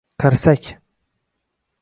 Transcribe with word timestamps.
Karsak 0.19 0.63